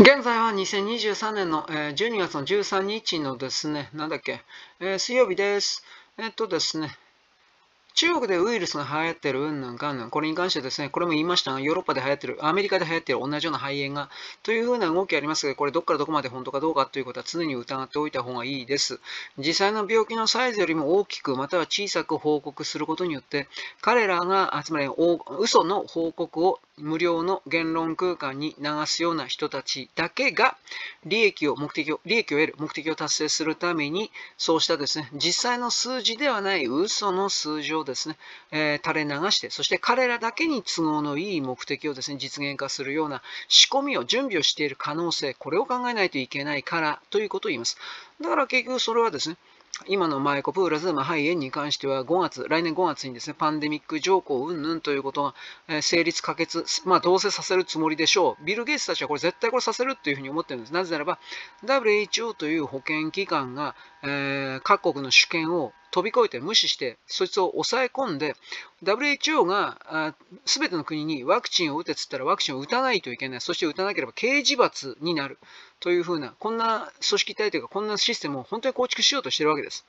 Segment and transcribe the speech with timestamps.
[0.00, 4.42] 現在は2023年の、12月の13日のですね、なんだっけ、
[4.78, 5.82] えー水曜日です。
[6.18, 6.96] えっとですね、
[7.94, 14.08] 中国でウイルスが流行ってるうんぬんかんぬん、これに関してですね、これも言いましたが、ヨーロッパで流行ってる、アメリカで流行ってる同じような肺炎が、
[14.44, 19.00] というふうな動きありますが、これどっからどこまで本当かどうかということは常に疑っておいた方がいいです。
[19.36, 23.48] 実際の病気のサイズよりも大きく、または小さく報告することによって、
[23.80, 24.88] 彼らが、つまり
[25.40, 30.56] 嘘の報告を無料の言論空間に流すような人たちだけが
[31.04, 38.16] 利益を目的を利益を得る目的を達成するためにそうしたですね実際の数字ではない嘘の数字をですね、
[38.50, 47.76] えー垂れ流してそして彼らだけに都合のいい目的をですね実現化するような仕込みを準備をしている可能性これを考えないといけないからということを言います。
[48.20, 49.36] だから結局それはですね
[49.86, 55.32] 今のマイコプーラズマ肺炎に関しては5月、来年5月にですね、パンデミック条項うんぬんということ
[55.68, 58.44] が、成立可決、まあどうせさせるつもりでしょう。
[58.44, 60.72] ビル・ゲイツたちはこれ絶対これさせるっていうふうに思ってるんです。
[60.72, 61.18] なぜならば、
[61.64, 68.36] WHO という保健機関が、えー各国の主権を飛び越えて無視して、そいつを抑え込んで、
[68.84, 73.40] WHO があ全ての国にワクチンを打てっつったらワクチンを打たないといけない。
[73.40, 75.38] そして打たなければ刑事罰になる。
[75.80, 79.84] というふうな、こんな組織体というか、こんなシステムを本当に構築しようとしてるわけです。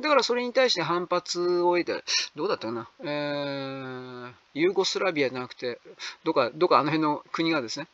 [0.00, 2.04] だからそれに対して反発を得て、
[2.36, 5.80] どうだったかな、えー、ユーゴスラビアじゃなくて、
[6.22, 7.88] どっか、どっかあの辺の国がですね、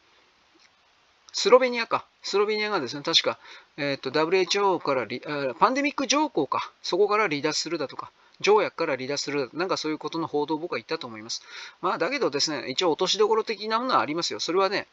[1.38, 2.04] スロベニアか。
[2.20, 3.38] スロベニアがですね、確か、
[3.76, 6.72] えっ、と、WHO から離、あパンデミック条項か。
[6.82, 11.42] そこから離脱するだとか、条約から離脱するだとか、なんかそういうことの報道を僕は言ったと思います。
[11.80, 14.40] まあ、だけどですね、一応落としどころ的なものはありますよ。
[14.40, 14.88] それはね、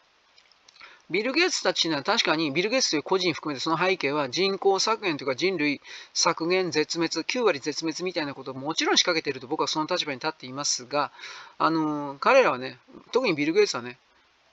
[1.09, 5.79] ビル・ゲイツたちには確かにビル・ゲイツという個人含めてその背景は人口削減というか人類
[6.13, 11.11] 削減絶滅9割絶滅みたいなことをもちろん仕掛けていると僕はその立場に立っていますが
[11.59, 12.79] あの彼らはね
[13.11, 13.99] 特にビル・ゲイツはね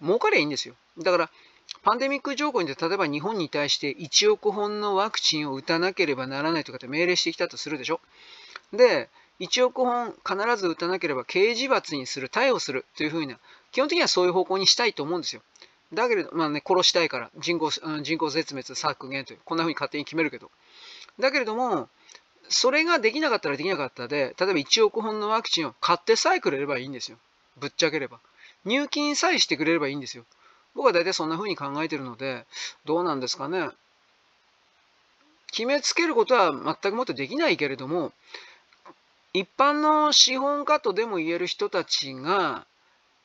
[0.02, 1.30] 儲かりゃいいんですよだから
[1.82, 8.00] パンデミック条項に例えば日本に対して1億本のワクチンを打たなければならないとかって命令してきたとするでしょ。
[8.72, 9.08] で
[9.40, 13.36] 1億本必ず打たなければ刑事罰にする逮捕するというふうな
[13.72, 15.42] 基本的にはそういう方向にしたいと思うんですよ。
[15.92, 20.50] だけれど、まあね、殺したいから人口うん人口絶滅削減というこんなふうに勝手に決めるけど。
[21.18, 21.88] だけれども
[22.48, 27.18] それができなかったらできなかったで例えば1億本のワクチンを買ってさえくれればいいんですよ。
[27.56, 28.20] ぶっちゃければ。
[28.64, 30.24] 入金さえしてくれればいいんですよ。
[30.74, 32.46] 僕は大体そんなふうに考えてるので
[32.84, 33.70] どうなんですかね。
[35.52, 38.12] 決めつけることは全くもってできないけれども
[39.34, 42.66] 一般の資本家とでも言える人たちが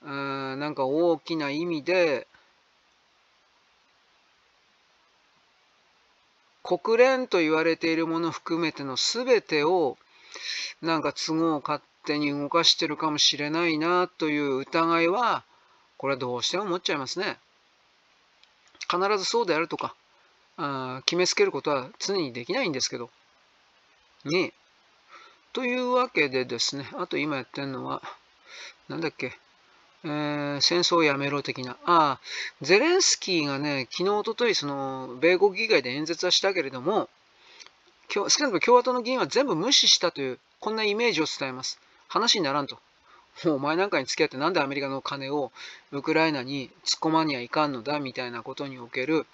[0.02, 2.28] うんなんか大きな意味で
[6.64, 9.98] 国連と言われているもの含めての全てを
[10.82, 15.46] なんか都合を勝手に動かしてるかもしれないなという疑いは
[15.98, 17.38] これどうしても思っちゃいますね。
[18.90, 19.96] 必ずそうであるとか
[20.58, 23.10] あ決めつけることは常にできないんですけど。
[24.26, 24.54] ね。
[25.54, 28.02] というわけでですね、あと今やってるのは、
[28.90, 29.34] なんだっけ、
[30.04, 31.78] えー戦争をやめろ的な。
[31.86, 32.20] ああ、
[32.62, 37.10] ゼレンスキーがね、昨日、おととい、その、米国議会で演説はしたけれども、
[38.10, 41.80] 少なくとも共和党の議員は全部無視したという、こんなイメージを伝えます。
[42.08, 42.80] 話にならんと。
[43.46, 45.52] も うお前なんかに付き合ってなんでアメリカの金を
[45.92, 49.26] ウクライナに突っ込まにはいかんのだみたいなことにおける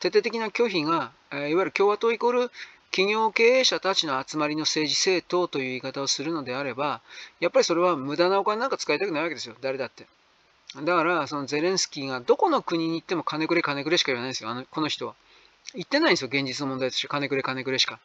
[0.00, 2.50] 徹底的な拒否が、えいわゆる共和党イコール
[2.90, 7.00] 企業経営者たちの集まりの政治政党という言い方をするのであれば、
[7.40, 10.06] やっぱりそれは無駄なお金なんか使いたくないわけですよ、誰だって。
[10.82, 15.14] だから、そのゼレンスキーがどこの国に行っても金くれ金くれしか言わないんですよ、あのこの人は。
[15.74, 17.98] 言ってないんですよ、現実の問題として金くれ金くれしか。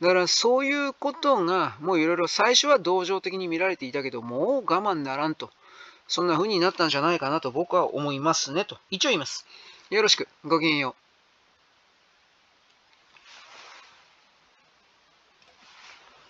[0.00, 5.50] だからそういうことが、もういろいろ最初は同情的に見られていたけど、もう我慢ならんと。
[6.06, 8.78] そんな風になったんじゃないかなと僕は思いますねと。
[8.90, 9.46] 一応言います。
[9.90, 10.26] よろしく。
[10.44, 11.07] ごきげんよう。